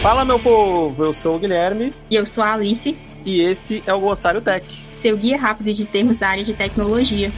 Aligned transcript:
Fala, 0.00 0.24
meu 0.24 0.38
povo! 0.38 1.04
Eu 1.04 1.12
sou 1.12 1.36
o 1.36 1.38
Guilherme. 1.38 1.92
E 2.10 2.16
eu 2.16 2.24
sou 2.24 2.42
a 2.42 2.54
Alice. 2.54 2.96
E 3.24 3.42
esse 3.42 3.82
é 3.86 3.92
o 3.92 4.00
Glossário 4.00 4.40
Tech 4.40 4.64
seu 4.90 5.14
guia 5.14 5.36
rápido 5.36 5.74
de 5.74 5.84
termos 5.84 6.16
da 6.16 6.28
área 6.28 6.42
de 6.42 6.54
tecnologia. 6.54 7.30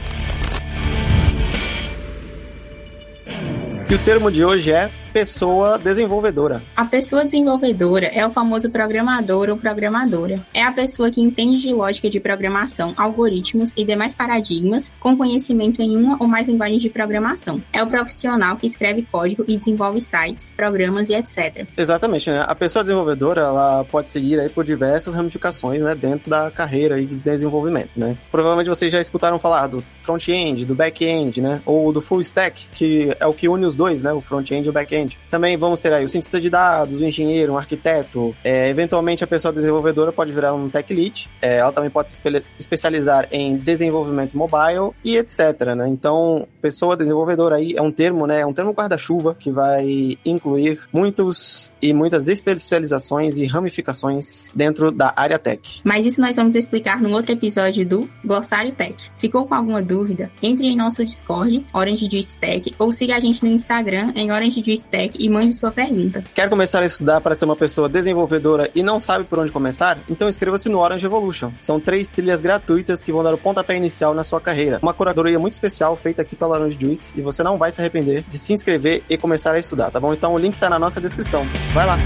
E 3.89 3.93
o 3.93 3.99
termo 3.99 4.31
de 4.31 4.45
hoje 4.45 4.71
é 4.71 4.89
pessoa 5.13 5.77
desenvolvedora. 5.77 6.63
A 6.75 6.83
pessoa 6.83 7.23
desenvolvedora 7.23 8.07
é 8.07 8.25
o 8.25 8.31
famoso 8.31 8.71
programador 8.71 9.47
ou 9.47 9.55
programadora. 9.55 10.39
É 10.51 10.63
a 10.63 10.71
pessoa 10.71 11.11
que 11.11 11.21
entende 11.21 11.59
de 11.59 11.71
lógica 11.71 12.09
de 12.09 12.19
programação, 12.19 12.95
algoritmos 12.97 13.71
e 13.77 13.85
demais 13.85 14.15
paradigmas, 14.15 14.91
com 14.99 15.15
conhecimento 15.15 15.83
em 15.83 15.95
uma 15.95 16.17
ou 16.19 16.27
mais 16.27 16.47
linguagens 16.47 16.81
de 16.81 16.89
programação. 16.89 17.61
É 17.71 17.83
o 17.83 17.87
profissional 17.87 18.57
que 18.57 18.65
escreve 18.65 19.03
código 19.03 19.45
e 19.47 19.55
desenvolve 19.55 20.01
sites, 20.01 20.51
programas 20.57 21.09
e 21.09 21.13
etc. 21.13 21.67
Exatamente, 21.77 22.31
né? 22.31 22.43
A 22.47 22.55
pessoa 22.55 22.81
desenvolvedora, 22.81 23.41
ela 23.41 23.83
pode 23.83 24.09
seguir 24.09 24.39
aí 24.39 24.49
por 24.49 24.65
diversas 24.65 25.13
ramificações, 25.13 25.83
né, 25.83 25.93
dentro 25.93 26.27
da 26.27 26.49
carreira 26.49 26.95
aí 26.95 27.05
de 27.05 27.15
desenvolvimento, 27.17 27.91
né? 27.95 28.17
Provavelmente 28.31 28.67
vocês 28.67 28.91
já 28.91 28.99
escutaram 28.99 29.37
falar 29.37 29.67
do 29.67 29.83
front-end, 30.01 30.65
do 30.65 30.73
back-end, 30.73 31.39
né? 31.39 31.61
Ou 31.67 31.93
do 31.93 32.01
full 32.01 32.21
stack, 32.21 32.67
que 32.71 33.15
é 33.19 33.27
o 33.27 33.33
que 33.33 33.47
une 33.47 33.65
os 33.65 33.75
dois, 33.75 34.01
né? 34.01 34.11
O 34.11 34.19
front-end 34.19 34.65
e 34.65 34.69
o 34.69 34.73
back-end 34.73 35.02
frente. 35.03 35.19
Também 35.29 35.57
vamos 35.57 35.79
ter 35.79 35.93
aí 35.93 36.05
o 36.05 36.09
cientista 36.09 36.39
de 36.39 36.49
dados, 36.49 36.99
o 36.99 37.03
engenheiro, 37.03 37.53
um 37.53 37.57
arquiteto. 37.57 38.35
É, 38.43 38.69
eventualmente 38.69 39.23
a 39.23 39.27
pessoa 39.27 39.53
desenvolvedora 39.53 40.11
pode 40.11 40.31
virar 40.31 40.53
um 40.53 40.69
tech 40.69 40.93
lead. 40.93 41.29
É, 41.41 41.57
ela 41.57 41.71
também 41.71 41.89
pode 41.89 42.09
se 42.09 42.21
especializar 42.57 43.27
em 43.31 43.57
desenvolvimento 43.57 44.37
mobile 44.37 44.91
e 45.03 45.17
etc. 45.17 45.75
Né? 45.75 45.87
Então, 45.87 46.47
pessoa 46.61 46.95
desenvolvedora 46.95 47.57
aí 47.57 47.73
é 47.75 47.81
um 47.81 47.91
termo, 47.91 48.25
né? 48.25 48.39
É 48.39 48.45
um 48.45 48.53
termo 48.53 48.71
guarda-chuva 48.71 49.35
que 49.37 49.51
vai 49.51 50.17
incluir 50.25 50.79
muitos 50.91 51.71
e 51.81 51.93
muitas 51.93 52.27
especializações 52.27 53.37
e 53.37 53.45
ramificações 53.45 54.49
dentro 54.55 54.91
da 54.91 55.13
área 55.15 55.37
tech. 55.37 55.81
Mas 55.83 56.05
isso 56.05 56.21
nós 56.21 56.35
vamos 56.35 56.55
explicar 56.55 57.01
no 57.01 57.11
outro 57.11 57.33
episódio 57.33 57.85
do 57.85 58.09
Glossário 58.23 58.71
Tech. 58.71 58.95
Ficou 59.17 59.45
com 59.45 59.53
alguma 59.53 59.81
dúvida? 59.81 60.31
Entre 60.41 60.67
em 60.67 60.77
nosso 60.77 61.03
Discord, 61.03 61.65
Orange 61.73 62.07
Juice 62.09 62.37
Tech, 62.37 62.73
ou 62.79 62.91
siga 62.91 63.17
a 63.17 63.19
gente 63.19 63.43
no 63.43 63.51
Instagram 63.51 64.13
em 64.15 64.31
Orange 64.31 64.63
Juice 64.63 64.87
Tech 64.93 65.17
e 65.19 65.27
mande 65.27 65.55
sua 65.55 65.71
pergunta. 65.71 66.23
Quer 66.35 66.47
começar 66.47 66.83
a 66.83 66.85
estudar 66.85 67.19
para 67.19 67.33
ser 67.33 67.45
uma 67.45 67.55
pessoa 67.55 67.89
desenvolvedora 67.89 68.69
e 68.75 68.83
não 68.83 68.99
sabe 68.99 69.25
por 69.25 69.39
onde 69.39 69.51
começar? 69.51 69.97
Então 70.07 70.29
inscreva-se 70.29 70.69
no 70.69 70.77
Orange 70.77 71.03
Evolution. 71.03 71.51
São 71.59 71.79
três 71.79 72.09
trilhas 72.09 72.41
gratuitas 72.41 73.03
que 73.03 73.11
vão 73.11 73.23
dar 73.23 73.33
o 73.33 73.37
pontapé 73.37 73.75
inicial 73.75 74.13
na 74.13 74.23
sua 74.23 74.39
carreira. 74.39 74.77
Uma 74.83 74.93
curadoria 74.93 75.39
muito 75.39 75.53
especial 75.53 75.97
feita 75.97 76.21
aqui 76.21 76.35
pela 76.35 76.53
Orange 76.59 76.77
Juice 76.79 77.11
e 77.15 77.21
você 77.21 77.41
não 77.41 77.57
vai 77.57 77.71
se 77.71 77.81
arrepender 77.81 78.23
de 78.29 78.37
se 78.37 78.53
inscrever 78.53 79.01
e 79.09 79.17
começar 79.17 79.53
a 79.53 79.59
estudar, 79.59 79.89
tá 79.89 79.99
bom? 79.99 80.13
Então 80.13 80.35
o 80.35 80.37
link 80.37 80.59
tá 80.59 80.69
na 80.69 80.77
nossa 80.77 81.01
descrição. 81.01 81.43
Vai 81.73 81.87
lá! 81.87 81.97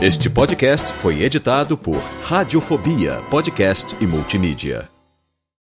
Este 0.00 0.30
podcast 0.30 0.90
foi 0.94 1.22
editado 1.22 1.76
por 1.76 2.00
Radiofobia, 2.24 3.20
podcast 3.28 3.94
e 4.00 4.06
multimídia. 4.06 4.99